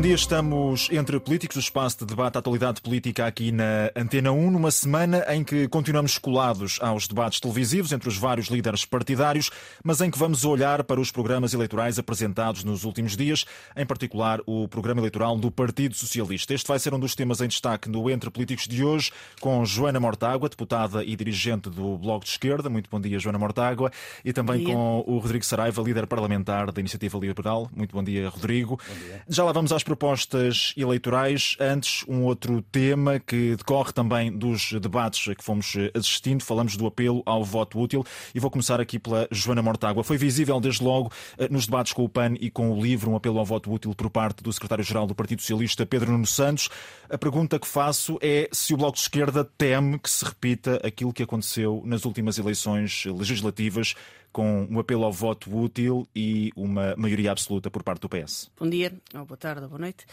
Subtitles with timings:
[0.00, 0.14] bom dia.
[0.14, 4.70] Estamos entre políticos, o espaço de debate à atualidade política aqui na Antena 1, numa
[4.70, 9.50] semana em que continuamos colados aos debates televisivos entre os vários líderes partidários,
[9.84, 13.44] mas em que vamos olhar para os programas eleitorais apresentados nos últimos dias,
[13.76, 16.54] em particular o programa eleitoral do Partido Socialista.
[16.54, 20.00] Este vai ser um dos temas em destaque no Entre Políticos de hoje, com Joana
[20.00, 22.70] Mortágua, deputada e dirigente do Bloco de Esquerda.
[22.70, 23.92] Muito bom dia, Joana Mortágua.
[24.24, 27.68] E também com o Rodrigo Saraiva, líder parlamentar da Iniciativa Liberal.
[27.76, 28.80] Muito bom dia, Rodrigo.
[28.88, 29.22] Bom dia.
[29.28, 31.56] Já lá vamos às propostas eleitorais.
[31.58, 36.44] Antes, um outro tema que decorre também dos debates que fomos assistindo.
[36.44, 40.04] Falamos do apelo ao voto útil e vou começar aqui pela Joana Mortágua.
[40.04, 43.16] Foi visível desde logo eh, nos debates com o PAN e com o LIVRE um
[43.16, 46.68] apelo ao voto útil por parte do secretário-geral do Partido Socialista, Pedro Nuno Santos.
[47.08, 51.12] A pergunta que faço é se o Bloco de Esquerda teme que se repita aquilo
[51.12, 53.96] que aconteceu nas últimas eleições legislativas
[54.32, 58.50] com um apelo ao voto útil e uma maioria absoluta por parte do PS.
[58.58, 60.06] Bom dia, ou boa tarde, ou boa noite.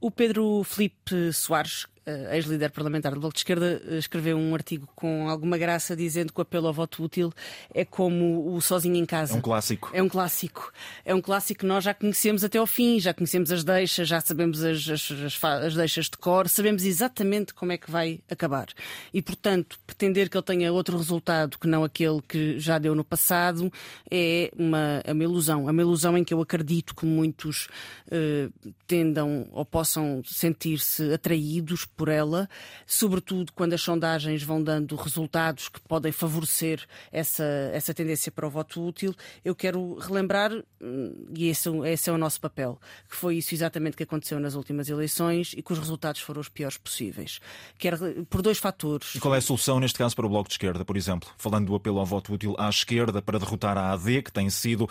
[0.00, 1.86] O Pedro Felipe Soares
[2.32, 6.40] ex-líder parlamentar do Bloco de Esquerda, uh, escreveu um artigo com alguma graça dizendo que
[6.40, 7.32] o apelo ao voto útil
[7.72, 9.34] é como o sozinho em casa.
[9.34, 9.90] É um clássico.
[9.92, 10.72] É um clássico.
[11.04, 14.20] É um clássico que nós já conhecemos até ao fim, já conhecemos as deixas, já
[14.20, 18.68] sabemos as, as, as, as deixas de cor, sabemos exatamente como é que vai acabar.
[19.12, 23.04] E, portanto, pretender que ele tenha outro resultado que não aquele que já deu no
[23.04, 23.72] passado
[24.10, 25.68] é uma, é uma ilusão.
[25.68, 27.68] É uma ilusão em que eu acredito que muitos
[28.06, 32.48] uh, tendam ou possam sentir-se atraídos por ela,
[32.86, 38.50] sobretudo quando as sondagens vão dando resultados que podem favorecer essa, essa tendência para o
[38.50, 39.12] voto útil.
[39.44, 43.96] Eu quero relembrar, hum, e esse, esse é o nosso papel, que foi isso exatamente
[43.96, 47.40] que aconteceu nas últimas eleições e que os resultados foram os piores possíveis.
[47.76, 47.98] Quer,
[48.30, 49.16] por dois fatores.
[49.16, 51.28] E qual é a solução neste caso para o Bloco de Esquerda, por exemplo?
[51.36, 54.84] Falando do apelo ao voto útil à esquerda para derrotar a AD, que tem sido
[54.84, 54.88] uh,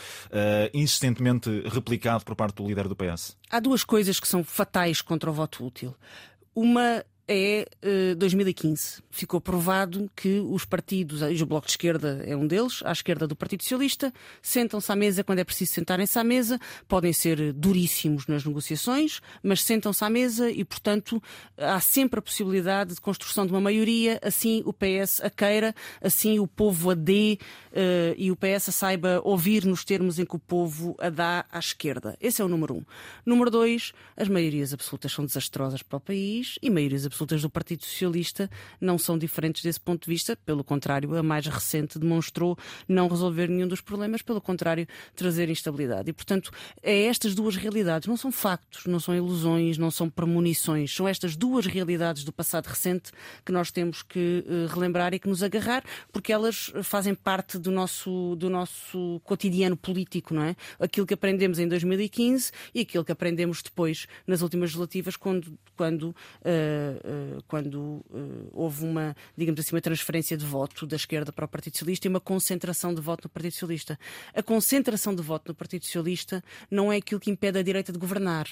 [0.74, 3.38] insistentemente replicado por parte do líder do PS?
[3.50, 5.96] Há duas coisas que são fatais contra o voto útil.
[6.58, 9.04] Uma é uh, eh, 2015.
[9.12, 13.28] Ficou provado que os partidos, e o Bloco de Esquerda é um deles, à esquerda
[13.28, 18.28] do Partido Socialista, sentam-se à mesa quando é preciso sentarem-se à mesa, podem ser duríssimos
[18.28, 21.22] nas negociações, mas sentam-se à mesa e, portanto,
[21.58, 26.40] há sempre a possibilidade de construção de uma maioria, assim o PS a queira, assim
[26.40, 27.38] o povo a dê
[27.72, 31.46] uh, e o PS a saiba ouvir nos termos em que o povo a dá
[31.52, 32.16] à esquerda.
[32.22, 32.86] Esse é o número um.
[33.26, 37.50] Número dois, as maiorias absolutas são desastrosas para o país e maiorias absolutas absolutas do
[37.50, 40.38] Partido Socialista não são diferentes desse ponto de vista.
[40.46, 42.56] Pelo contrário, a mais recente demonstrou
[42.88, 46.10] não resolver nenhum dos problemas, pelo contrário, trazer instabilidade.
[46.12, 46.52] E, portanto,
[46.84, 48.08] é estas duas realidades.
[48.08, 50.94] Não são factos, não são ilusões, não são premonições.
[50.94, 53.12] São estas duas realidades do passado recente
[53.44, 57.72] que nós temos que uh, relembrar e que nos agarrar, porque elas fazem parte do
[57.72, 60.56] nosso, do nosso cotidiano político, não é?
[60.80, 66.10] Aquilo que aprendemos em 2015 e aquilo que aprendemos depois nas últimas legislativas, quando, quando
[66.10, 67.07] uh, eh,
[67.48, 71.74] quando eh, houve uma, digamos assim, uma transferência de voto da esquerda para o Partido
[71.74, 74.00] Socialista e uma concentração de voto no Partido Socialista.
[74.34, 78.00] A concentração de voto no Partido Socialista não é aquilo que impede a direita de
[78.00, 78.48] governar.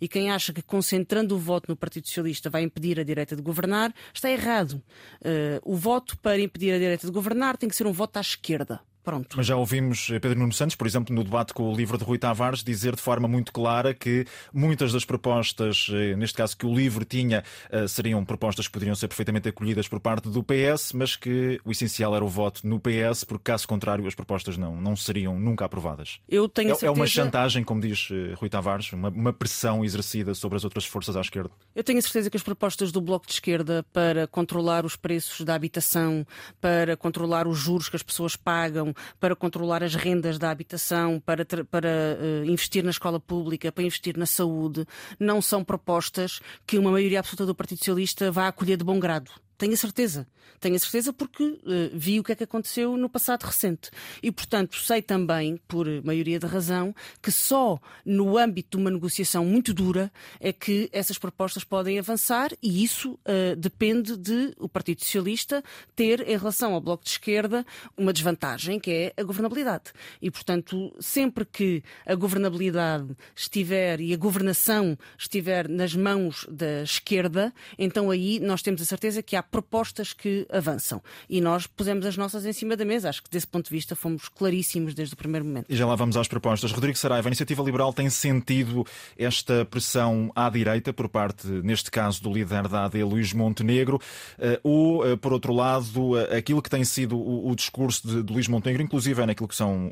[0.00, 3.42] E quem acha que concentrando o voto no Partido Socialista vai impedir a direita de
[3.42, 4.82] governar, está errado.
[5.20, 8.20] Uh, o voto para impedir a direita de governar tem que ser um voto à
[8.20, 8.80] esquerda.
[9.04, 9.36] Pronto.
[9.36, 12.16] Mas já ouvimos Pedro Nuno Santos, por exemplo, no debate com o livro de Rui
[12.16, 16.74] Tavares, dizer de forma muito clara que muitas das propostas, eh, neste caso que o
[16.74, 21.16] livro tinha, eh, seriam propostas que poderiam ser perfeitamente acolhidas por parte do PS, mas
[21.16, 24.96] que o essencial era o voto no PS, porque caso contrário as propostas não, não
[24.96, 26.18] seriam nunca aprovadas.
[26.26, 26.86] Eu tenho é, certeza...
[26.86, 30.86] é uma chantagem, como diz eh, Rui Tavares, uma, uma pressão exercida sobre as outras
[30.86, 31.50] forças à esquerda.
[31.76, 35.42] Eu tenho a certeza que as propostas do Bloco de Esquerda para controlar os preços
[35.42, 36.26] da habitação,
[36.58, 41.44] para controlar os juros que as pessoas pagam, para controlar as rendas da habitação, para,
[41.44, 44.86] para uh, investir na escola pública, para investir na saúde,
[45.18, 49.43] não são propostas que uma maioria absoluta do Partido Socialista vá acolher de bom grado.
[49.56, 50.26] Tenho a certeza.
[50.60, 51.60] Tenho a certeza porque uh,
[51.92, 53.90] vi o que é que aconteceu no passado recente.
[54.22, 59.44] E, portanto, sei também, por maioria de razão, que só no âmbito de uma negociação
[59.44, 60.10] muito dura
[60.40, 65.62] é que essas propostas podem avançar e isso uh, depende de o Partido Socialista
[65.94, 67.64] ter, em relação ao Bloco de Esquerda,
[67.96, 69.92] uma desvantagem, que é a governabilidade.
[70.20, 77.52] E, portanto, sempre que a governabilidade estiver e a governação estiver nas mãos da esquerda,
[77.78, 81.02] então aí nós temos a certeza que há propostas que avançam.
[81.28, 83.08] E nós pusemos as nossas em cima da mesa.
[83.08, 85.66] Acho que desse ponto de vista fomos claríssimos desde o primeiro momento.
[85.68, 86.72] E já lá vamos às propostas.
[86.72, 88.84] Rodrigo Saraiva, a Iniciativa Liberal tem sentido
[89.18, 94.00] esta pressão à direita por parte, neste caso, do líder da AD, Luís Montenegro,
[94.38, 98.48] eh, ou, eh, por outro lado, eh, aquilo que tem sido o, discurso de, Luís
[98.48, 99.90] Montenegro, inclusive é naquilo que são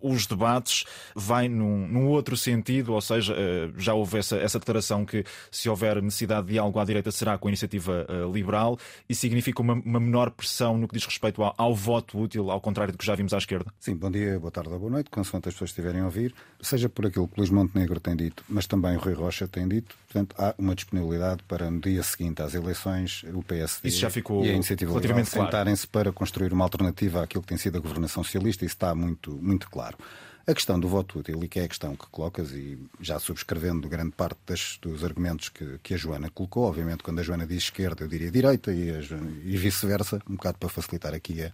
[0.00, 0.84] os debates,
[1.14, 3.34] vai num, num outro sentido, ou seja,
[3.76, 7.48] já houve essa, essa declaração que se houver necessidade de algo à direita será com
[7.48, 8.78] a Iniciativa Liberal
[9.08, 12.60] e significa uma, uma menor pressão no que diz respeito ao, ao voto útil, ao
[12.60, 13.72] contrário do que já vimos à esquerda?
[13.80, 16.88] Sim, bom dia, boa tarde ou boa noite, consoante as pessoas estiverem a ouvir, seja
[16.88, 20.34] por aquilo que Luís Montenegro tem dito, mas também o Rui Rocha tem dito, portanto,
[20.38, 24.50] há uma disponibilidade para no dia seguinte às eleições o PSD isso já ficou e
[24.50, 28.64] a Iniciativa Liberal sentarem-se para construir uma alternativa àquilo que tem sido a governação socialista,
[28.64, 29.96] isso está muito, muito claro.
[30.46, 33.88] A questão do voto útil, e que é a questão que colocas, e já subscrevendo
[33.88, 37.62] grande parte das, dos argumentos que, que, a Joana colocou, obviamente quando a Joana diz
[37.62, 41.50] esquerda eu diria direita e, e vice-versa, um bocado para facilitar aqui a,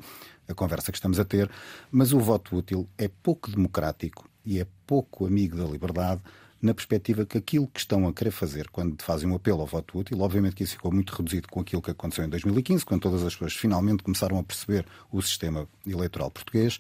[0.49, 1.49] a conversa que estamos a ter,
[1.89, 6.21] mas o voto útil é pouco democrático e é pouco amigo da liberdade
[6.61, 9.99] na perspectiva que aquilo que estão a querer fazer quando fazem um apelo ao voto
[9.99, 13.23] útil, obviamente que isso ficou muito reduzido com aquilo que aconteceu em 2015, quando todas
[13.23, 16.77] as pessoas finalmente começaram a perceber o sistema eleitoral português,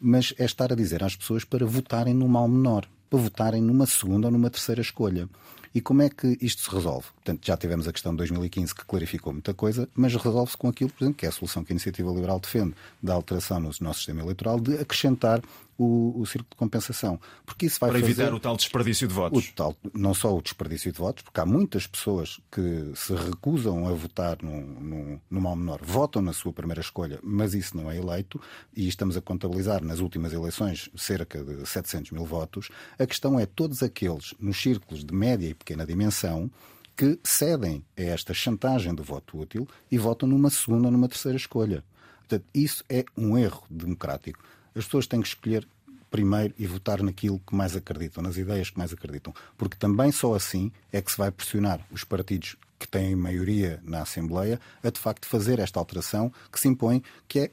[0.00, 3.86] mas é estar a dizer às pessoas para votarem no mal menor, para votarem numa
[3.86, 5.28] segunda ou numa terceira escolha.
[5.74, 7.06] E como é que isto se resolve?
[7.16, 10.90] Portanto, já tivemos a questão de 2015 que clarificou muita coisa, mas resolve-se com aquilo,
[10.90, 13.98] por exemplo, que é a solução que a Iniciativa Liberal defende da alteração no nosso
[13.98, 15.42] sistema eleitoral de acrescentar
[15.78, 17.20] o, o círculo de compensação.
[17.44, 19.48] Porque isso vai Para fazer evitar o tal desperdício de votos.
[19.48, 23.86] O tal, não só o desperdício de votos, porque há muitas pessoas que se recusam
[23.88, 27.90] a votar no, no, no mal menor, votam na sua primeira escolha, mas isso não
[27.90, 28.40] é eleito,
[28.76, 32.70] e estamos a contabilizar nas últimas eleições cerca de 700 mil votos.
[32.98, 36.50] A questão é todos aqueles nos círculos de média e pequena dimensão
[36.96, 41.36] que cedem a esta chantagem do voto útil e votam numa segunda ou numa terceira
[41.36, 41.82] escolha.
[42.20, 44.42] Portanto, isso é um erro democrático.
[44.74, 45.66] As pessoas têm que escolher
[46.10, 49.34] primeiro e votar naquilo que mais acreditam, nas ideias que mais acreditam.
[49.58, 54.02] Porque também só assim é que se vai pressionar os partidos que têm maioria na
[54.02, 57.50] Assembleia a de facto fazer esta alteração que se impõe, que é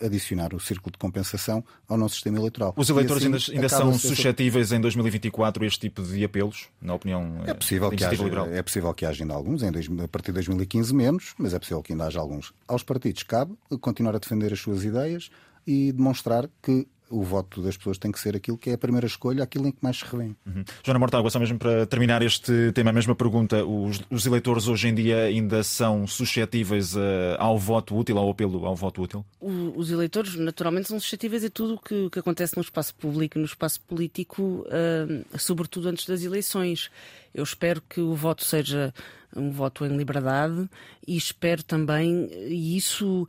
[0.00, 2.72] adicionar o círculo de compensação ao nosso sistema eleitoral.
[2.76, 6.94] Os eleitores assim, ainda, ainda são suscetíveis em 2024 a este tipo de apelos, na
[6.94, 8.46] opinião é possível que haja, liberal?
[8.46, 11.58] É possível que haja ainda alguns, em dois, a partir de 2015 menos, mas é
[11.58, 12.52] possível que ainda haja alguns.
[12.68, 15.30] Aos partidos cabe continuar a defender as suas ideias
[15.66, 19.06] e demonstrar que o voto das pessoas tem que ser aquilo que é a primeira
[19.06, 20.36] escolha, aquilo em que mais se revém.
[20.44, 20.64] Uhum.
[20.84, 24.88] Joana Mortágua, só mesmo para terminar este tema, a mesma pergunta: os, os eleitores hoje
[24.88, 27.00] em dia ainda são suscetíveis uh,
[27.38, 29.24] ao voto útil, ao apelo ao voto útil?
[29.40, 33.38] O, os eleitores, naturalmente, são suscetíveis a tudo o que, que, acontece no espaço público
[33.38, 36.90] no espaço político, uh, sobretudo antes das eleições.
[37.32, 38.92] Eu espero que o voto seja
[39.34, 40.68] um voto em liberdade
[41.06, 43.28] e espero também, e isso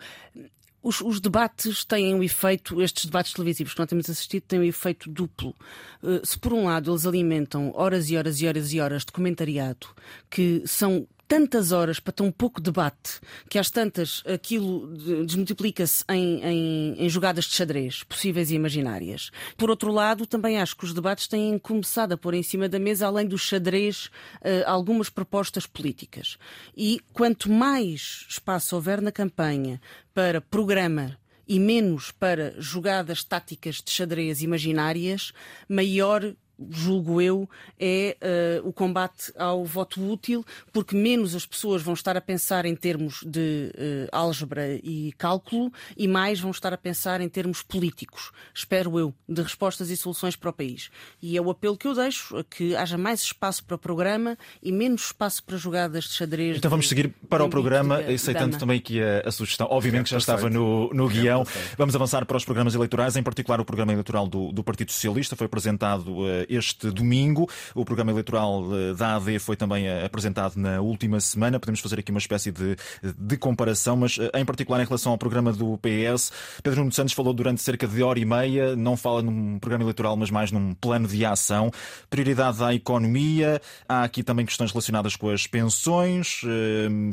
[0.81, 4.63] os, os, debates têm um efeito, estes debates televisivos que nós temos assistido têm um
[4.63, 5.55] efeito duplo.
[6.01, 9.11] Uh, se por um lado eles alimentam horas e horas e horas e horas de
[9.11, 9.87] comentariado
[10.29, 13.19] que são tantas horas para tão pouco debate
[13.49, 14.87] que às tantas aquilo
[15.25, 19.29] desmultiplica-se em, em, em, jogadas de xadrez possíveis e imaginárias.
[19.57, 22.79] Por outro lado, também acho que os debates têm começado a pôr em cima da
[22.79, 24.09] mesa, além do xadrez,
[24.41, 26.37] eh, algumas propostas políticas.
[26.75, 29.81] E quanto mais espaço houver na campanha
[30.13, 35.31] para programa e menos para jogadas táticas de xadrez imaginárias,
[35.69, 36.35] maior
[36.69, 37.49] julgo eu,
[37.79, 38.17] é
[38.63, 42.75] uh, o combate ao voto útil, porque menos as pessoas vão estar a pensar em
[42.75, 48.31] termos de uh, álgebra e cálculo e mais vão estar a pensar em termos políticos,
[48.53, 50.89] espero eu, de respostas e soluções para o país.
[51.21, 54.37] E é o apelo que eu deixo, a que haja mais espaço para o programa
[54.61, 56.57] e menos espaço para jogadas de xadrez.
[56.57, 58.59] Então vamos seguir para o programa, aceitando dama.
[58.59, 61.45] também aqui a, a, sugestão, obviamente que já estava no, no guião.
[61.77, 65.35] Vamos avançar para os programas eleitorais, em particular o programa eleitoral do, do Partido Socialista,
[65.35, 67.49] foi apresentado uh, este domingo.
[67.73, 71.59] O programa eleitoral eh, da AD foi também eh, apresentado na última semana.
[71.59, 72.75] Podemos fazer aqui uma espécie de,
[73.17, 76.31] de comparação, mas eh, em particular em relação ao programa do PS,
[76.63, 80.15] Pedro Nuno Santos falou durante cerca de hora e meia, não fala num programa eleitoral,
[80.15, 81.71] mas mais num plano de ação.
[82.09, 86.41] Prioridade à economia, há aqui também questões relacionadas com as pensões,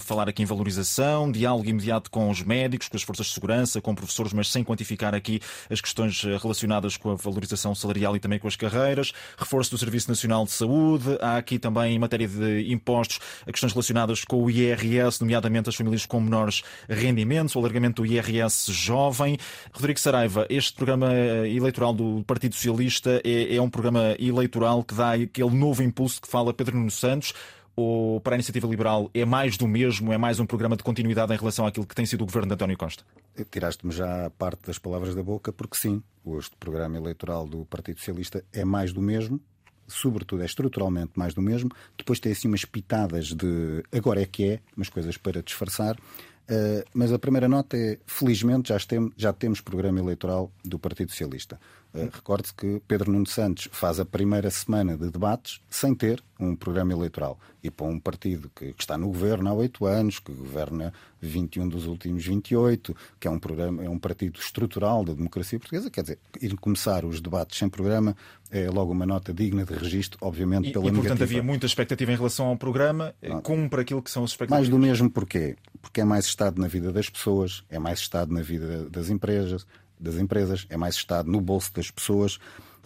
[0.01, 3.95] falar aqui em valorização, diálogo imediato com os médicos, com as forças de segurança, com
[3.95, 8.49] professores, mas sem quantificar aqui as questões relacionadas com a valorização salarial e também com
[8.49, 11.19] as carreiras, reforço do Serviço Nacional de Saúde.
[11.21, 16.07] Há aqui também, em matéria de impostos, questões relacionadas com o IRS, nomeadamente as famílias
[16.07, 19.39] com menores rendimentos, o alargamento do IRS jovem.
[19.73, 21.13] Rodrigo Saraiva, este programa
[21.47, 26.29] eleitoral do Partido Socialista é, é um programa eleitoral que dá aquele novo impulso que
[26.29, 27.33] fala Pedro Nuno Santos
[27.77, 31.33] ou para a Iniciativa Liberal é mais do mesmo, é mais um programa de continuidade
[31.33, 33.05] em relação àquilo que tem sido o governo de António Costa?
[33.51, 36.03] Tiraste-me já parte das palavras da boca, porque sim,
[36.39, 39.41] este programa eleitoral do Partido Socialista é mais do mesmo,
[39.87, 41.71] sobretudo, é estruturalmente mais do mesmo.
[41.97, 45.97] Depois tem assim umas pitadas de agora é que é, umas coisas para disfarçar.
[46.45, 51.11] Uh, mas a primeira nota é, felizmente, já, tem, já temos programa eleitoral do Partido
[51.11, 51.59] Socialista.
[51.95, 56.55] Uh, Recorde-se que Pedro Nuno Santos faz a primeira semana de debates sem ter um
[56.55, 57.39] programa eleitoral.
[57.63, 61.67] E para um partido que, que está no governo há oito anos, que governa 21
[61.67, 66.03] dos últimos 28, que é um, programa, é um partido estrutural da democracia portuguesa, quer
[66.03, 68.15] dizer, ir começar os debates sem programa
[68.51, 71.25] é logo uma nota digna de registro, obviamente, e, pela e, portanto, negativa.
[71.25, 73.13] havia muita expectativa em relação ao programa.
[73.21, 73.41] Não.
[73.41, 74.69] Cumpre aquilo que são as expectativas?
[74.69, 75.57] Mais do mesmo porquê?
[75.85, 79.67] Porque é mais Estado na vida das pessoas, é mais Estado na vida das empresas,
[80.01, 82.39] das empresas, é mais Estado no bolso das pessoas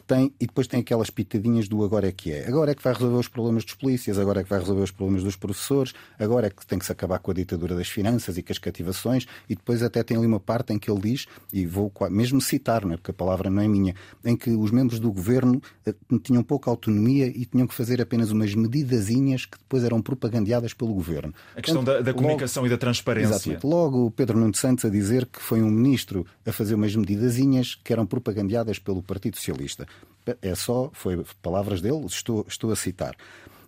[0.09, 2.49] tem, e depois tem aquelas pitadinhas do agora é que é.
[2.49, 4.91] Agora é que vai resolver os problemas dos polícias, agora é que vai resolver os
[4.91, 8.39] problemas dos professores, agora é que tem que se acabar com a ditadura das finanças
[8.39, 11.27] e com as cativações, e depois até tem ali uma parte em que ele diz,
[11.53, 12.97] e vou mesmo citar, não é?
[12.97, 16.71] porque a palavra não é minha, em que os membros do governo eh, tinham pouca
[16.71, 21.35] autonomia e tinham que fazer apenas umas medidazinhas que depois eram propagandeadas pelo governo.
[21.55, 23.35] A questão Portanto, da, da, comunicação logo, e da transparência.
[23.35, 23.67] Exatamente.
[23.67, 27.75] Logo o Pedro Nuno Santos a dizer que foi um ministro a fazer umas medidazinhas
[27.75, 29.87] que eram propagandeadas pelo Partido Socialista.
[30.43, 33.15] É só, foi palavras dele, estou, estou a citar.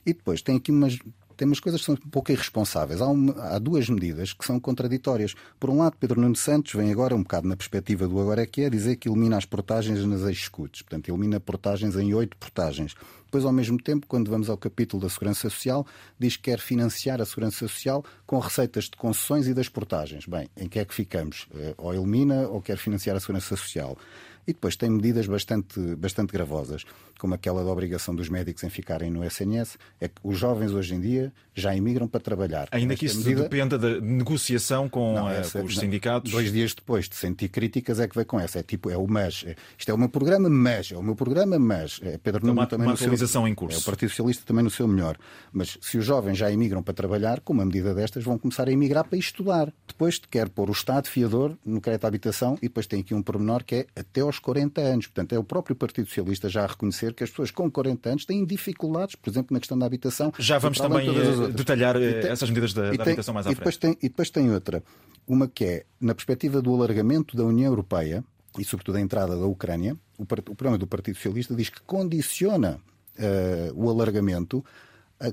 [0.05, 0.99] E depois tem aqui umas,
[1.41, 3.01] tem umas coisas que são um pouco irresponsáveis.
[3.01, 5.35] Há, uma, há, duas medidas que são contraditórias.
[5.59, 8.47] Por um lado, Pedro Nuno Santos vem agora, um bocado na perspectiva do agora é
[8.47, 10.83] que é, dizer que elimina as portagens nas ex-escutas.
[10.83, 12.95] Portanto, elimina portagens em oito portagens.
[13.25, 15.87] Depois, ao mesmo tempo, quando vamos ao capítulo da Segurança Social,
[16.19, 20.27] diz que quer financiar a Segurança Social com receitas de concessões e das portagens.
[20.27, 21.47] Bem, em que é que ficamos?
[21.55, 23.97] Eh, ou elimina ou quer financiar a Segurança Social?
[24.47, 26.85] E depois tem medidas bastante, bastante gravosas,
[27.19, 29.79] como aquela da obrigação dos médicos em ficarem no SNS.
[30.01, 32.69] É que os jovens hoje em dia já imigram para trabalhar.
[32.71, 33.43] Ainda que isso medida...
[33.43, 36.33] dependa da negociação com, não, essa, com os não, sindicatos.
[36.33, 38.59] Dois dias depois de sentir críticas é que vai com essa.
[38.61, 39.45] É tipo, é o MAS.
[39.47, 40.91] É, isto é o meu programa, mas.
[40.93, 42.01] É o meu programa, mas.
[42.03, 43.79] É Pedro Nuno também uma atualização seu, em curso.
[43.79, 45.17] É o Partido Socialista também no seu melhor.
[45.53, 48.73] Mas se os jovens já imigram para trabalhar, com uma medida destas vão começar a
[48.73, 49.73] emigrar para estudar.
[49.87, 53.23] Depois quer pôr o Estado fiador no crédito à habitação e depois tem aqui um
[53.23, 55.07] pormenor que é até aos 40 anos.
[55.07, 58.25] Portanto, é o próprio Partido Socialista já a reconhecer que as pessoas com 40 anos
[58.25, 60.33] têm dificuldades, por exemplo, na questão da habitação.
[60.39, 63.55] Já vamos também eh, detalhar eh, tem, essas medidas da, da habitação mais à e
[63.55, 63.79] frente.
[63.79, 64.83] Tem, e depois tem outra,
[65.27, 68.25] uma que é, na perspectiva do alargamento da União Europeia,
[68.59, 72.81] e sobretudo a entrada da Ucrânia, o, o programa do Partido Socialista diz que condiciona
[73.19, 74.65] uh, o alargamento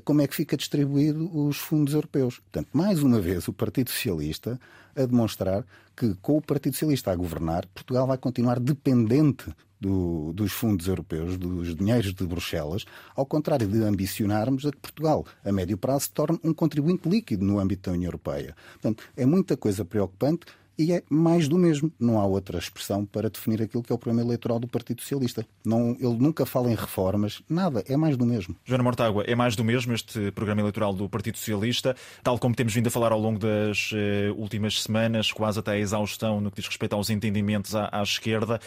[0.04, 2.40] como é que fica distribuído os fundos europeus.
[2.40, 4.60] Portanto, mais uma vez, o Partido Socialista
[4.96, 5.66] a demonstrar
[5.96, 11.38] que, com o Partido Socialista a governar, Portugal vai continuar dependente do, dos fundos europeus,
[11.38, 16.12] dos dinheiros de Bruxelas, ao contrário de ambicionarmos a que Portugal, a médio prazo, se
[16.12, 18.56] torne um contribuinte líquido no âmbito da União Europeia.
[18.74, 20.46] Portanto, é muita coisa preocupante
[20.78, 21.92] e é mais do mesmo.
[22.00, 25.46] Não há outra expressão para definir aquilo que é o programa eleitoral do Partido Socialista.
[25.66, 28.56] Não, ele nunca fala em reformas, nada, é mais do mesmo.
[28.64, 32.74] Joana Mortágua, é mais do mesmo este programa eleitoral do Partido Socialista, tal como temos
[32.74, 36.58] vindo a falar ao longo das uh, últimas semanas, quase até a exaustão no que
[36.58, 38.60] diz respeito aos entendimentos à, à, esquerda.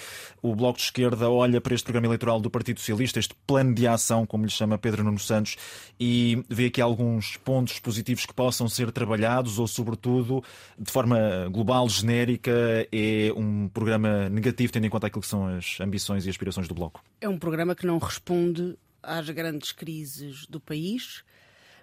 [0.43, 3.87] O Bloco de Esquerda olha para este programa eleitoral do Partido Socialista, este plano de
[3.87, 5.57] ação, como lhe chama Pedro Nuno Santos,
[5.99, 10.43] e vê aqui alguns pontos positivos que possam ser trabalhados ou, sobretudo,
[10.79, 11.19] de forma
[11.51, 12.53] global, genérica,
[12.93, 16.75] é um programa negativo, tendo em conta aquilo que são as ambições e aspirações do
[16.75, 17.03] Bloco?
[17.21, 21.23] É um programa que não responde às grandes crises do país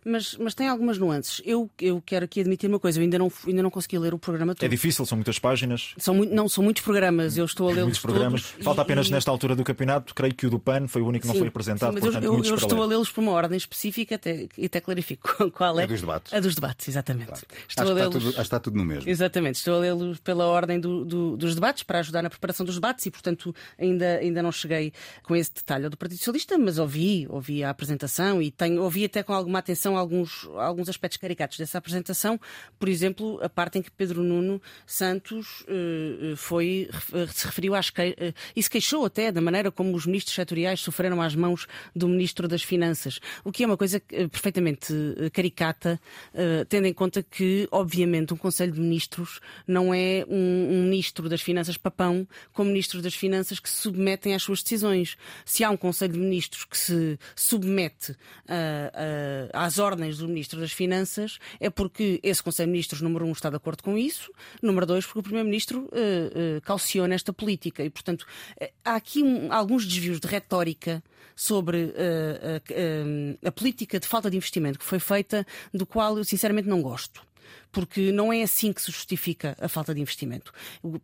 [0.07, 1.41] mas, mas tem algumas nuances.
[1.45, 4.19] Eu, eu quero aqui admitir uma coisa, eu ainda não, ainda não consegui ler o
[4.19, 4.63] programa todo.
[4.63, 5.93] É difícil, são muitas páginas.
[5.97, 8.43] São, não, são muitos programas, eu estou a ler muitos programas.
[8.43, 9.11] Todos Falta apenas e...
[9.11, 11.47] nesta altura do campeonato, creio que o do PAN foi o único que não foi
[11.47, 11.89] apresentado.
[11.89, 14.65] Sim, mas portanto, eu, eu, eu estou a lê-los por uma ordem específica até, e
[14.65, 15.83] até clarifico qual é.
[15.83, 16.33] A dos debates.
[16.33, 17.27] A dos debates, exatamente.
[17.27, 17.45] Claro.
[17.67, 19.09] Estou acho, a está tudo, está tudo no mesmo.
[19.09, 22.75] Exatamente, estou a lê-los pela ordem do, do, dos debates, para ajudar na preparação dos
[22.75, 27.27] debates e, portanto, ainda, ainda não cheguei com esse detalhe do Partido Socialista, mas ouvi,
[27.29, 31.77] ouvi a apresentação e tenho, ouvi até com alguma atenção alguns, alguns aspectos caricatos dessa
[31.77, 32.39] apresentação,
[32.79, 36.89] por exemplo, a parte em que Pedro Nuno Santos uh, foi,
[37.33, 40.79] se referiu às que, uh, e se queixou até da maneira como os ministros setoriais
[40.79, 44.93] sofreram às mãos do Ministro das Finanças, o que é uma coisa uh, perfeitamente
[45.33, 45.99] caricata,
[46.69, 51.41] tendo em conta que, obviamente, um Conselho de Ministros não é um, um Ministro das
[51.41, 55.17] Finanças papão, como Ministros das Finanças que se submetem às suas decisões.
[55.45, 58.15] Se há um Conselho de Ministros que se submete
[59.53, 63.31] às ordens ordens do Ministro das Finanças, é porque esse Conselho de Ministros, número um,
[63.31, 67.83] está de acordo com isso, número dois, porque o Primeiro-Ministro uh, uh, calciona esta política.
[67.83, 68.23] E, portanto,
[68.61, 71.03] uh, há aqui um, alguns desvios de retórica
[71.35, 71.93] sobre
[73.45, 77.26] a política de falta de investimento que foi feita, do qual eu sinceramente não gosto
[77.71, 80.51] porque não é assim que se justifica a falta de investimento.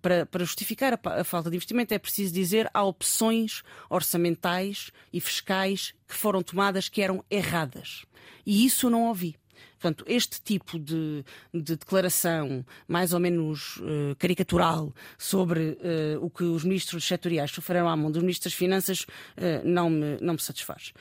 [0.01, 5.19] Para, para justificar a, a, falta de investimento é preciso dizer há opções orçamentais e
[5.19, 8.05] fiscais que foram tomadas que eram erradas.
[8.45, 9.35] E isso eu não ouvi.
[9.83, 16.43] Portanto, este tipo de, de declaração mais ou menos uh, caricatural sobre uh, o que
[16.43, 20.39] os ministros setoriais sofreram à mão dos ministros das Finanças uh, não, me, não me
[20.39, 20.93] satisfaz.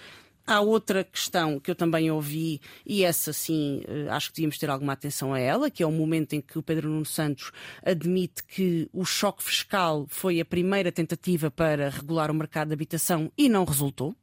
[0.46, 4.92] Há outra questão que eu também ouvi, e essa sim acho que devíamos ter alguma
[4.92, 7.52] atenção a ela, que é o momento em que o Pedro Nuno Santos
[7.84, 13.30] admite que o choque fiscal foi a primeira tentativa para regular o mercado de habitação
[13.36, 14.14] e não resultou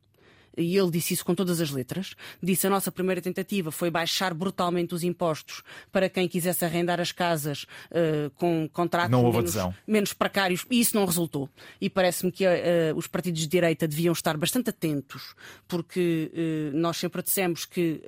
[0.60, 4.34] e ele disse isso com todas as letras, disse a nossa primeira tentativa foi baixar
[4.34, 9.56] brutalmente os impostos para quem quisesse arrendar as casas uh, com contratos menos,
[9.88, 11.50] menos, precários, e isso não resultou.
[11.80, 12.50] E parece-me que uh,
[12.96, 15.34] os partidos de direita deviam estar bastante atentos,
[15.68, 18.02] porque uh, nós sempre dissemos que,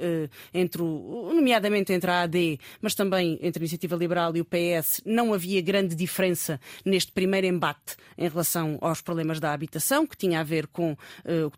[0.54, 5.02] entre o, nomeadamente entre a AD, mas também entre a Iniciativa Liberal e o PS,
[5.06, 10.40] não havia grande diferença neste primeiro embate em relação aos problemas da habitação, que tinha
[10.40, 10.96] a ver com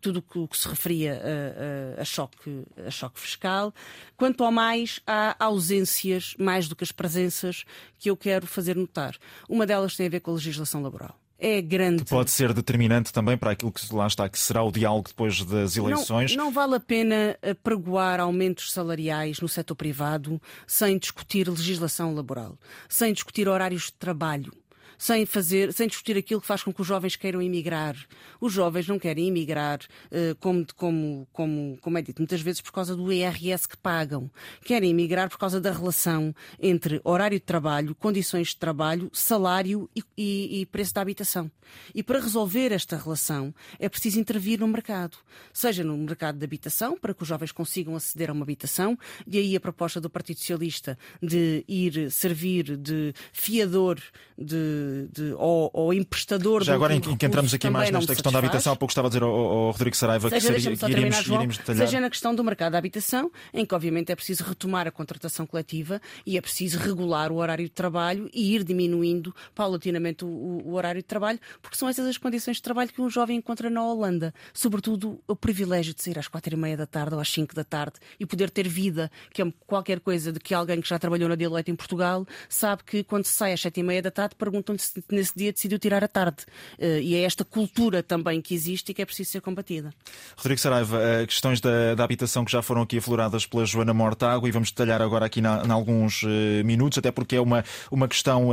[0.00, 3.72] tudo o que se referia a, a, a, choque, a choque fiscal.
[4.16, 7.64] Quanto ao mais, há ausências, mais do que as presenças,
[7.98, 9.16] que eu quero fazer notar.
[9.48, 12.04] Uma delas tem a ver com a legislação laboral é grande.
[12.04, 15.42] Que pode ser determinante também para aquilo que lá está, que será o diálogo depois
[15.42, 16.34] das eleições.
[16.34, 22.14] Não, não vale a pena eh, pregoar aumentos salariais no setor privado sem discutir legislação
[22.14, 22.56] laboral,
[22.88, 24.52] sem discutir horários de trabalho
[24.98, 27.96] sem fazer, sem discutir aquilo que faz com que os jovens queiram emigrar.
[28.40, 32.72] Os jovens não querem emigrar, uh, como, como, como, como é dito muitas vezes, por
[32.72, 34.30] causa do IRS que pagam.
[34.64, 40.02] Querem emigrar por causa da relação entre horário de trabalho, condições de trabalho, salário e,
[40.16, 41.50] e, e preço da habitação.
[41.94, 45.16] E para resolver esta relação é preciso intervir no mercado,
[45.52, 49.38] seja no mercado de habitação, para que os jovens consigam aceder a uma habitação, e
[49.38, 54.00] aí a proposta do Partido Socialista de ir servir de fiador
[54.36, 58.38] de de, ou, ou emprestador Já agora, em que entramos aqui mais nesta questão da
[58.38, 61.16] habitação, há pouco estava a dizer ao, ao Rodrigo Saraiva seja, que, seria, que iríamos,
[61.16, 61.86] João, iríamos detalhar.
[61.86, 65.46] Seja na questão do mercado da habitação, em que obviamente é preciso retomar a contratação
[65.46, 70.74] coletiva e é preciso regular o horário de trabalho e ir diminuindo paulatinamente o, o
[70.74, 73.84] horário de trabalho, porque são essas as condições de trabalho que um jovem encontra na
[73.84, 74.32] Holanda.
[74.52, 77.64] Sobretudo o privilégio de sair às quatro e meia da tarde ou às cinco da
[77.64, 81.28] tarde e poder ter vida, que é qualquer coisa de que alguém que já trabalhou
[81.28, 84.34] na Deloitte em Portugal sabe que quando se sai às sete e meia da tarde
[84.36, 86.44] perguntam onde nesse dia decidiu tirar a tarde.
[86.78, 89.92] Uh, e é esta cultura também que existe e que é preciso ser combatida.
[90.36, 94.48] Rodrigo Saraiva, uh, questões da, da, habitação que já foram aqui afloradas pela Joana Mortágua
[94.48, 96.28] e vamos detalhar agora aqui em alguns uh,
[96.64, 98.50] minutos, até porque é uma, uma questão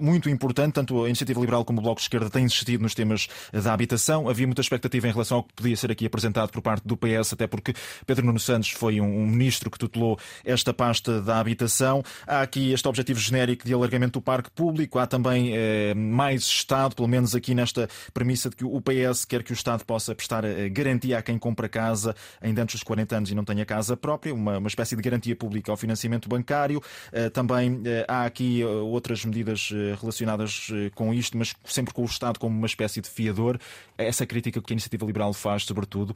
[0.00, 3.28] muito importante, tanto a Iniciativa Liberal como o Bloco de Esquerda têm insistido nos temas
[3.52, 4.28] da habitação.
[4.28, 7.32] Havia muita expectativa em relação ao que podia ser aqui apresentado por parte do PS,
[7.32, 7.74] até porque
[8.06, 12.02] Pedro Nuno Santos foi um, um ministro que tutelou esta pasta da habitação.
[12.26, 15.53] Há aqui este objetivo genérico de alargamento do parque público, há também
[15.96, 19.84] mais Estado, pelo menos aqui nesta premissa de que o PS quer que o Estado
[19.84, 23.44] possa prestar eh, garantia a quem compra casa ainda antes dos 40 anos e não
[23.44, 26.82] tenha casa própria, uma, uma espécie de garantia pública ao financiamento bancário.
[27.12, 32.38] Eh, também eh, há aqui outras medidas relacionadas com isto, mas sempre com o Estado
[32.38, 33.58] como uma espécie de fiador.
[33.96, 36.14] Essa crítica que a Iniciativa Liberal faz, sobretudo,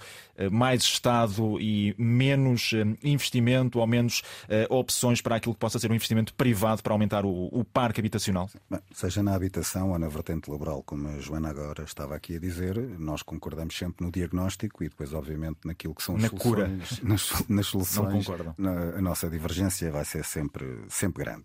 [0.50, 2.72] mais Estado e menos
[3.02, 4.22] investimento ou menos
[4.68, 8.50] opções para aquilo que possa ser um investimento privado para aumentar o, o parque habitacional.
[8.70, 12.38] Bem, seja na habitação ou na vertente laboral, como a Joana agora estava aqui a
[12.38, 16.50] dizer, nós concordamos sempre no diagnóstico e depois, obviamente, naquilo que são as na soluções.
[16.50, 16.68] Cura.
[17.02, 18.26] Nas, nas soluções.
[18.56, 21.44] Na, a nossa divergência vai ser sempre, sempre grande.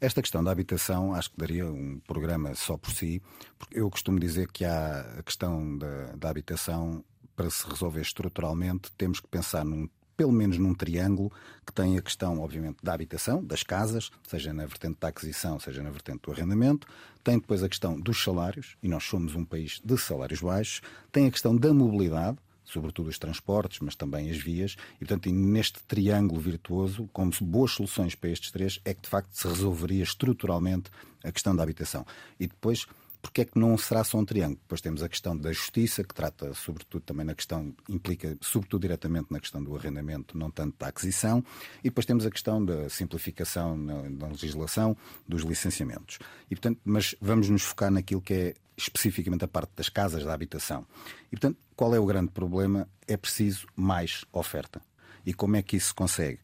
[0.00, 3.20] Esta questão da habitação acho que daria um programa só por si,
[3.58, 7.04] porque eu costumo dizer que há a questão da, da habitação
[7.34, 11.30] para se resolver estruturalmente, temos que pensar num pelo menos num triângulo
[11.64, 15.80] que tem a questão, obviamente, da habitação, das casas, seja na vertente da aquisição, seja
[15.80, 16.88] na vertente do arrendamento,
[17.22, 21.28] tem depois a questão dos salários, e nós somos um país de salários baixos, tem
[21.28, 26.40] a questão da mobilidade, sobretudo os transportes, mas também as vias, e portanto, neste triângulo
[26.40, 30.90] virtuoso, como boas soluções para estes três, é que de facto se resolveria estruturalmente
[31.22, 32.04] a questão da habitação.
[32.40, 32.86] E depois
[33.28, 34.58] porque é que não será só um triângulo?
[34.62, 39.26] Depois temos a questão da justiça, que trata sobretudo também na questão, implica sobretudo diretamente
[39.30, 41.44] na questão do arrendamento, não tanto da aquisição,
[41.80, 44.96] e depois temos a questão da simplificação na, na legislação
[45.28, 46.18] dos licenciamentos.
[46.50, 50.32] E, portanto, mas vamos nos focar naquilo que é especificamente a parte das casas da
[50.32, 50.86] habitação.
[51.26, 52.88] E, portanto, qual é o grande problema?
[53.06, 54.80] É preciso mais oferta.
[55.26, 56.38] E como é que isso se consegue?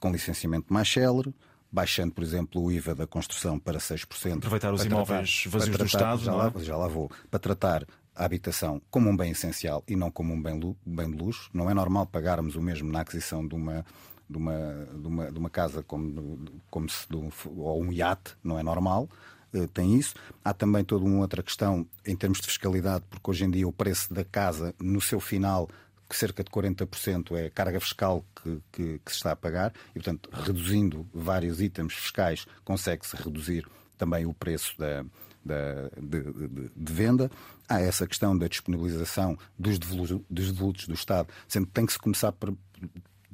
[0.00, 1.32] Com licenciamento mais célere,
[1.74, 4.36] baixando, por exemplo, o IVA da construção para 6%.
[4.36, 6.22] Aproveitar os imóveis tratar, vazios tratar, do Estado.
[6.22, 6.62] Já, lá, é?
[6.62, 7.10] já lá vou.
[7.28, 7.84] Para tratar
[8.14, 11.50] a habitação como um bem essencial e não como um bem, bem de luxo.
[11.52, 13.84] Não é normal pagarmos o mesmo na aquisição de uma,
[14.30, 16.38] de uma, de uma, de uma casa como,
[16.70, 19.08] como se, um, ou um iate, não é normal.
[19.52, 20.14] Uh, tem isso.
[20.44, 23.72] Há também toda uma outra questão em termos de fiscalidade, porque hoje em dia o
[23.72, 25.68] preço da casa, no seu final,
[26.08, 29.94] que cerca de 40% é carga fiscal que, que, que, se está a pagar, e,
[29.94, 35.04] portanto, reduzindo vários itens fiscais, consegue-se reduzir também o preço da,
[35.44, 37.30] da de, de, de, venda.
[37.68, 40.52] Há essa questão da disponibilização dos devolutos, dos
[40.86, 42.54] do Estado, sendo que tem que se começar por,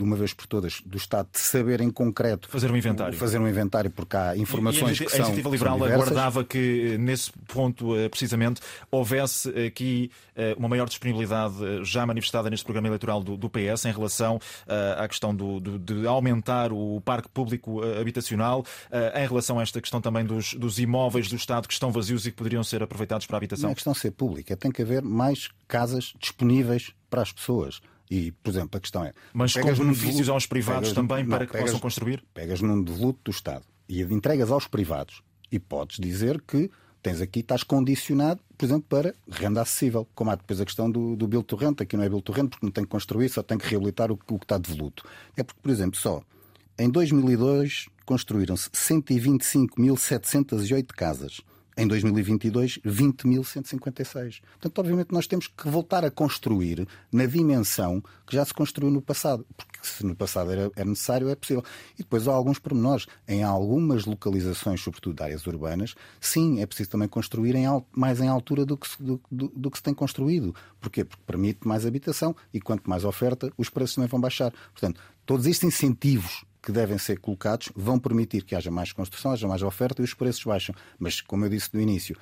[0.01, 3.39] de uma vez por todas, do Estado de saber em concreto fazer um inventário, fazer
[3.39, 6.97] um inventário porque há informações e, e a, que são, a Iniciativa Liberal aguardava que
[6.99, 12.89] nesse ponto eh, precisamente houvesse aqui eh, uma maior disponibilidade eh, já manifestada neste programa
[12.89, 14.41] eleitoral do, do PS em relação
[14.97, 18.65] à questão do, do, de aumentar o parque público habitacional,
[19.15, 22.31] em relação a esta questão também dos, dos imóveis do Estado que estão vazios e
[22.31, 23.69] que poderiam ser aproveitados para a habitação.
[23.69, 27.81] Não é questão de ser pública, tem que haver mais casas disponíveis para as pessoas.
[28.11, 29.13] E, por exemplo, a questão é.
[29.33, 32.25] Mas com benefícios aos privados também não, para que pegas, possam construir?
[32.35, 36.71] Pegas num devoluto do Estado e entregas aos privados e podes dizer que
[37.03, 40.09] tens aqui, estás condicionado, por exemplo, para renda acessível.
[40.15, 42.67] Como há depois a questão do, do Bill Torrente, aqui não é Bill Torrente porque
[42.67, 45.05] não tem que construir, só tem que reabilitar o, o que está devoluto.
[45.37, 46.23] É porque, por exemplo, só
[46.79, 51.41] em 2002 construíram-se 125.708 casas
[51.81, 54.43] em 2022, 20.156.
[54.43, 59.01] Portanto, obviamente, nós temos que voltar a construir na dimensão que já se construiu no
[59.01, 59.47] passado.
[59.57, 61.65] Porque se no passado era, era necessário, é possível.
[61.95, 63.07] E depois há alguns pormenores.
[63.27, 67.65] Em algumas localizações, sobretudo de áreas urbanas, sim, é preciso também construir em,
[67.97, 70.55] mais em altura do que, se, do, do, do que se tem construído.
[70.83, 71.03] Porquê?
[71.03, 74.53] Porque permite mais habitação e quanto mais oferta, os preços também vão baixar.
[74.75, 79.49] Portanto, todos estes incentivos que devem ser colocados vão permitir que haja mais construção, haja
[79.49, 80.75] mais oferta e os preços baixam.
[80.99, 82.17] Mas, como eu disse no início,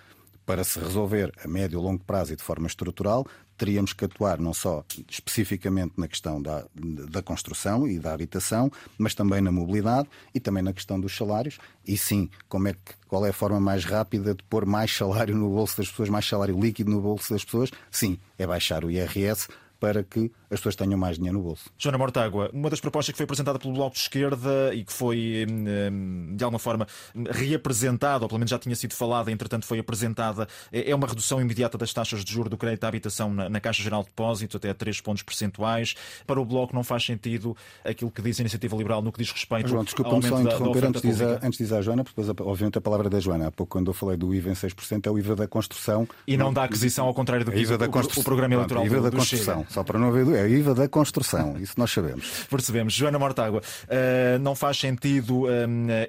[0.48, 3.26] para se resolver a médio e longo prazo e de forma estrutural,
[3.58, 9.14] teríamos que atuar não só especificamente na questão da, da construção e da habitação, mas
[9.14, 11.58] também na mobilidade e também na questão dos salários.
[11.86, 15.36] E sim, como é que, qual é a forma mais rápida de pôr mais salário
[15.36, 17.70] no bolso das pessoas, mais salário líquido no bolso das pessoas?
[17.90, 19.48] Sim, é baixar o IRS
[19.80, 21.70] para que as pessoas tenham mais dinheiro no bolso.
[21.78, 25.46] Joana Mortágua, uma das propostas que foi apresentada pelo Bloco de Esquerda e que foi,
[25.48, 26.86] hum, hum, de alguma forma,
[27.30, 31.40] reapresentada, ou pelo menos já tinha sido falada, entretanto foi apresentada, é, é uma redução
[31.40, 34.70] imediata das taxas de juros do crédito à habitação na Caixa Geral de Depósitos, até
[34.70, 35.94] a 3 pontos percentuais.
[36.26, 39.30] Para o Bloco não faz sentido aquilo que diz a Iniciativa Liberal no que diz
[39.30, 41.82] respeito João, desculpa, ao aumento só interromper da, da antes, de dizer, antes dizer a
[41.82, 43.48] Joana, porque depois, obviamente, a palavra da Joana.
[43.48, 46.08] Há pouco, quando eu falei do IVA em 6%, é o IVA da construção.
[46.26, 48.96] E não da aquisição, ao contrário do que IVA da o, o programa eleitoral IVA
[48.96, 52.46] do, da construção, só para não haver é o IVA da construção, isso nós sabemos.
[52.50, 52.92] Percebemos.
[52.92, 55.48] Joana Mortágua, uh, não faz sentido uh,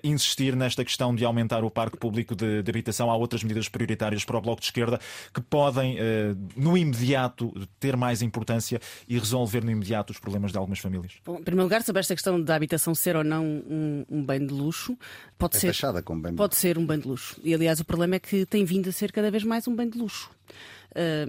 [0.04, 3.10] insistir nesta questão de aumentar o parque público de, de, habitação.
[3.10, 5.00] Há outras medidas prioritárias para o Bloco de Esquerda
[5.34, 10.58] que podem, uh, no imediato, ter mais importância e resolver no imediato os problemas de
[10.58, 11.14] algumas famílias.
[11.26, 14.46] Bom, em primeiro lugar, sobre esta questão da habitação ser ou não um, um bem
[14.46, 14.98] de luxo,
[15.38, 17.40] pode é ser, como bem de pode ser um bem de luxo.
[17.44, 19.90] E aliás, o problema é que tem vindo a ser cada vez mais um bem
[19.90, 20.30] de luxo.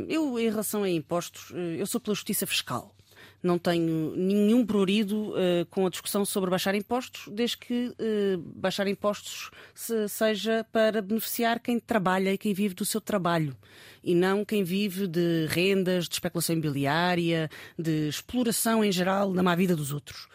[0.08, 2.94] Eu, em relação a impostos, eu sou pela justiça fiscal
[3.42, 8.86] não tenho nenhum prurido uh, com a discussão sobre baixar impostos, desde que uh, baixar
[8.86, 13.56] impostos se, seja para beneficiar quem trabalha e quem vive do seu trabalho
[14.02, 19.54] e não quem vive de rendas, de especulação imobiliária, de exploração em geral na má
[19.54, 20.28] vida dos outros.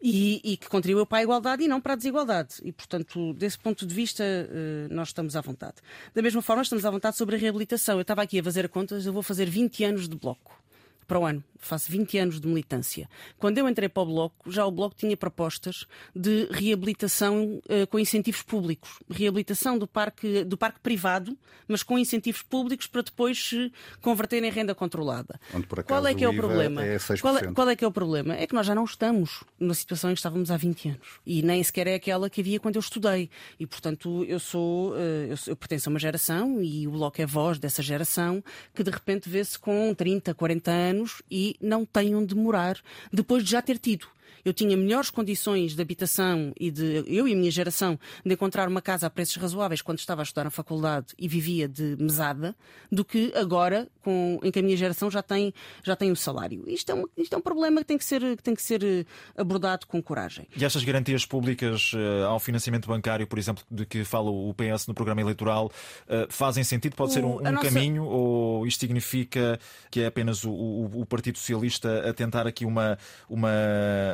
[0.00, 2.54] E, e, que contribua para a igualdade e não para a desigualdade.
[2.62, 5.74] E, portanto, desse ponto de vista, eh, nós estamos à vontade.
[6.14, 7.96] Da mesma forma, estamos à vontade sobre a reabilitação.
[7.96, 10.56] Eu estava aqui a fazer contas, eu vou fazer 20 anos de bloco
[11.08, 11.42] para o ano.
[11.56, 13.08] Faço 20 anos de militância.
[13.36, 17.98] Quando eu entrei para o Bloco, já o Bloco tinha propostas de reabilitação uh, com
[17.98, 19.00] incentivos públicos.
[19.10, 24.50] Reabilitação do parque, do parque privado, mas com incentivos públicos para depois se converter em
[24.50, 25.40] renda controlada.
[25.86, 26.84] qual é que é o, problema?
[26.84, 28.36] É qual, é, qual é que é o problema?
[28.36, 31.20] É que nós já não estamos na situação em que estávamos há 20 anos.
[31.26, 33.30] E nem sequer é aquela que havia quando eu estudei.
[33.58, 37.26] E, portanto, eu sou, uh, eu, eu pertenço a uma geração e o Bloco é
[37.26, 38.44] voz dessa geração
[38.74, 42.78] que de repente vê-se com 30, 40 anos anos e não tenham de morar
[43.12, 44.06] depois de já ter tido
[44.48, 48.66] eu tinha melhores condições de habitação e de eu e a minha geração de encontrar
[48.66, 52.56] uma casa a preços razoáveis quando estava a estudar na faculdade e vivia de mesada
[52.90, 55.52] do que agora com, em que a minha geração já tem
[55.84, 56.64] já tem o salário.
[56.66, 58.82] Isto é um, isto é um problema que tem que ser que tem que ser
[58.82, 59.04] eh,
[59.36, 60.48] abordado com coragem.
[60.56, 64.86] E estas garantias públicas uh, ao financiamento bancário, por exemplo, de que fala o PS
[64.86, 66.96] no programa eleitoral, uh, fazem sentido?
[66.96, 67.68] Pode o, ser um, um nossa...
[67.68, 69.58] caminho ou isto significa
[69.90, 72.96] que é apenas o, o, o Partido Socialista a tentar aqui uma
[73.28, 73.50] uma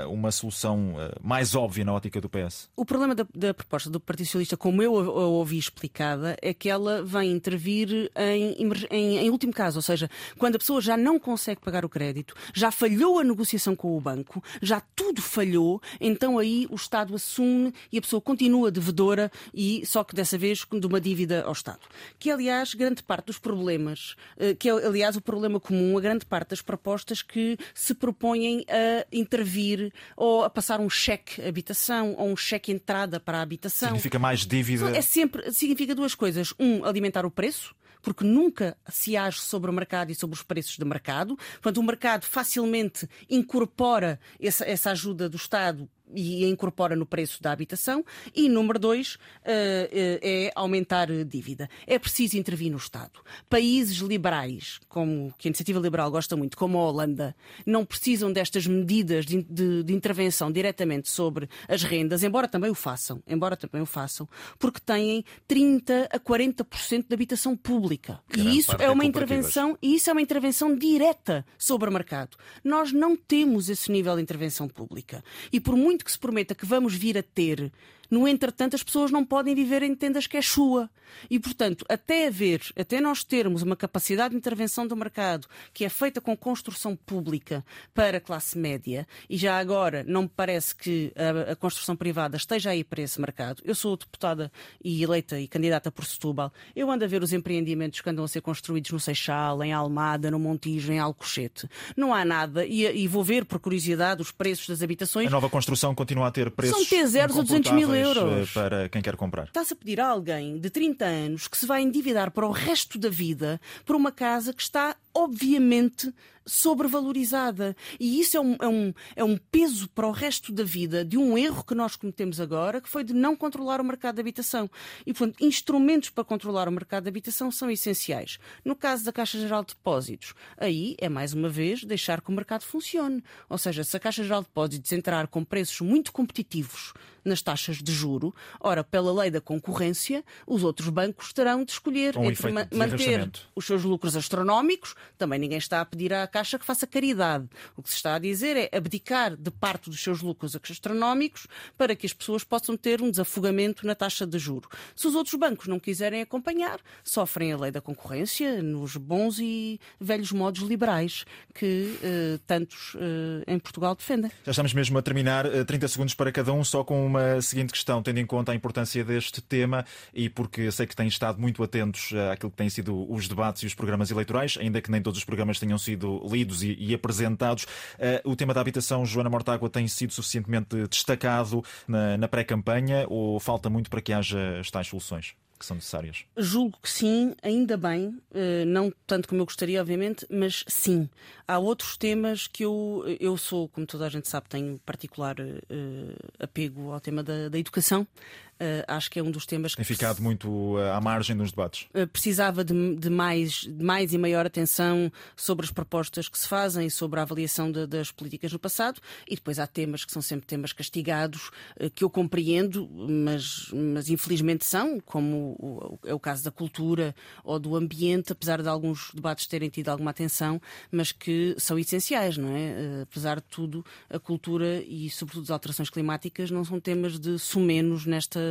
[0.08, 2.70] uma uma solução uh, mais óbvia na ótica do PS?
[2.74, 6.54] O problema da, da, proposta do Partido Socialista, como eu a, a ouvi explicada, é
[6.54, 10.08] que ela vem intervir em, em, em, último caso, ou seja,
[10.38, 14.00] quando a pessoa já não consegue pagar o crédito, já falhou a negociação com o
[14.00, 19.84] banco, já tudo falhou, então aí o Estado assume e a pessoa continua devedora e
[19.84, 21.80] só que dessa vez de uma dívida ao Estado.
[22.18, 26.24] Que aliás, grande parte dos problemas, uh, que é aliás o problema comum, a grande
[26.24, 32.28] parte das propostas que se propõem a intervir ou a passar um cheque habitação ou
[32.28, 33.88] um cheque entrada para a habitação.
[33.88, 34.96] Significa mais dívida?
[34.96, 36.52] É sempre, significa duas coisas.
[36.58, 40.76] Um, alimentar o preço, porque nunca se age sobre o mercado e sobre os preços
[40.76, 41.36] de mercado.
[41.54, 47.52] Portanto, o mercado facilmente incorpora essa, essa ajuda do Estado e incorpora no preço da
[47.52, 48.04] habitação.
[48.34, 51.68] E número dois eh, eh, é aumentar dívida.
[51.86, 53.20] É preciso intervir no Estado.
[53.48, 58.66] Países liberais, como que a iniciativa liberal gosta muito, como a Holanda, não precisam destas
[58.66, 63.82] medidas de, de, de intervenção diretamente sobre as rendas, embora também o façam, embora também
[63.82, 68.20] o façam, porque têm 30 a 40% de habitação pública.
[68.36, 72.36] e isso é uma intervenção, e isso é uma intervenção direta sobre o mercado.
[72.62, 75.22] Nós não temos esse nível de intervenção pública.
[75.52, 77.72] E por muito que se prometa que vamos vir a ter
[78.14, 80.88] no entretanto, as pessoas não podem viver em tendas que é chua.
[81.28, 85.88] E, portanto, até haver, até nós termos uma capacidade de intervenção do mercado que é
[85.88, 91.12] feita com construção pública para a classe média, e já agora não me parece que
[91.16, 93.62] a, a construção privada esteja aí para esse mercado.
[93.64, 94.50] Eu sou deputada
[94.82, 96.52] e eleita e candidata por Setúbal.
[96.74, 100.30] Eu ando a ver os empreendimentos que andam a ser construídos no Seixal, em Almada,
[100.30, 101.68] no Montijo, em Alcochete.
[101.96, 105.26] Não há nada, e, e vou ver, por curiosidade, os preços das habitações.
[105.26, 106.88] A nova construção continua a ter preços.
[106.88, 108.03] São T0 a 200 mil euros.
[108.12, 109.44] Eh, para quem quer comprar.
[109.44, 112.98] Está-se a pedir a alguém de 30 anos que se vai endividar para o resto
[112.98, 116.12] da vida por uma casa que está obviamente
[116.46, 117.76] sobrevalorizada.
[117.98, 121.16] E isso é um, é, um, é um peso para o resto da vida de
[121.16, 124.70] um erro que nós cometemos agora, que foi de não controlar o mercado de habitação.
[125.06, 128.38] E, portanto, instrumentos para controlar o mercado de habitação são essenciais.
[128.64, 132.34] No caso da Caixa Geral de Depósitos, aí é mais uma vez deixar que o
[132.34, 133.22] mercado funcione.
[133.48, 136.92] Ou seja, se a Caixa Geral de Depósitos entrar com preços muito competitivos
[137.24, 142.18] nas taxas de juro, ora, pela lei da concorrência, os outros bancos terão de escolher
[142.18, 146.58] um entre ma manter os seus lucros astronómicos também ninguém está a pedir à Caixa
[146.58, 147.48] que faça caridade.
[147.76, 151.46] O que se está a dizer é abdicar de parte dos seus lucros astronómicos
[151.78, 154.68] para que as pessoas possam ter um desafogamento na taxa de juro.
[154.96, 159.78] Se os outros bancos não quiserem acompanhar, sofrem a lei da concorrência nos bons e
[160.00, 164.32] velhos modos liberais que eh, tantos eh, em Portugal defendem.
[164.44, 165.46] Já estamos mesmo a terminar.
[165.64, 168.56] 30 eh, segundos para cada um, só com uma seguinte questão, tendo em conta a
[168.56, 173.08] importância deste tema e porque sei que têm estado muito atentos àquilo que têm sido
[173.08, 176.62] os debates e os programas eleitorais, ainda que nem todos os programas tenham sido lidos
[176.62, 177.64] e, e apresentados.
[177.64, 183.38] Uh, o tema da habitação, Joana Mortágua, tem sido suficientemente destacado na, na pré-campanha ou
[183.40, 185.34] falta muito para que haja as tais soluções?
[185.58, 186.24] que são necessárias?
[186.36, 191.08] Julgo que sim, ainda bem, eh, não tanto como eu gostaria, obviamente, mas sim.
[191.48, 196.16] Há outros temas que eu, eu sou, como toda a gente sabe, tenho particular uh,
[196.38, 198.06] apego ao tema da, da educação.
[198.54, 199.78] Uh, acho que é um dos temas que.
[199.78, 201.88] Tem ficado muito uh, à margem dos debates.
[201.92, 206.46] Uh, precisava de, de, mais, de mais e maior atenção sobre as propostas que se
[206.46, 210.22] fazem, sobre a avaliação de, das políticas no passado, e depois há temas que são
[210.22, 211.50] sempre temas castigados,
[211.96, 217.58] que eu compreendo, mas, mas infelizmente são, como o, é o caso da cultura ou
[217.58, 220.60] do ambiente, apesar de alguns debates terem tido alguma atenção,
[220.92, 223.02] mas que são essenciais, não é?
[223.02, 228.06] apesar de tudo, a cultura e, sobretudo, as alterações climáticas não são temas de sumenos
[228.06, 228.43] nesta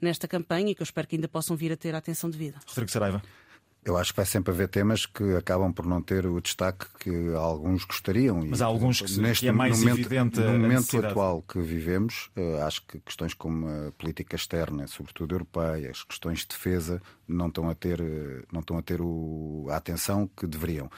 [0.00, 2.58] nesta campanha e que eu espero que ainda possam vir a ter a atenção devida.
[2.66, 3.22] Rodrigo Saraiva.
[3.82, 7.34] Eu acho que vai sempre haver temas que acabam por não ter o destaque que
[7.34, 8.42] alguns gostariam.
[8.46, 10.40] Mas há alguns que, neste, que é mais momento, evidente.
[10.40, 15.90] No momento atual que vivemos, eh, acho que questões como a política externa, sobretudo europeia,
[15.90, 19.76] as questões de defesa, não estão a ter, eh, não estão a, ter o, a
[19.76, 20.90] atenção que deveriam.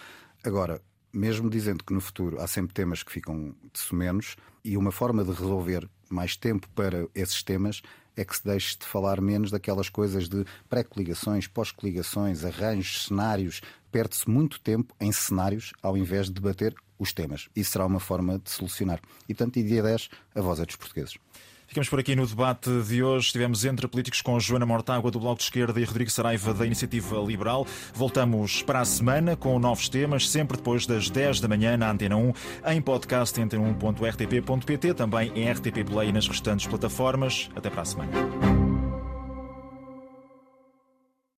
[0.43, 4.35] Agora, mesmo dizendo que no futuro há sempre temas que ficam de menos,
[4.65, 7.81] e uma forma de resolver mais tempo para esses temas
[8.17, 13.61] é que se deixe de falar menos daquelas coisas de pré-coligações, pós-coligações, arranjos, cenários.
[13.91, 17.49] Perde-se muito tempo em cenários ao invés de debater os temas.
[17.55, 19.01] Isso será uma forma de solucionar.
[19.29, 21.17] E, portanto, dia 10, a voz é dos portugueses.
[21.73, 23.29] Ficamos por aqui no debate de hoje.
[23.29, 27.17] Estivemos entre políticos com Joana Mortágua, do Bloco de Esquerda, e Rodrigo Saraiva, da Iniciativa
[27.17, 27.67] Liberal.
[27.95, 32.15] Voltamos para a semana com novos temas, sempre depois das 10 da manhã na Antena
[32.15, 32.33] 1,
[32.75, 37.49] em podcast antena1.rtp.pt, também em RTP Play e nas restantes plataformas.
[37.57, 38.62] Até para a semana.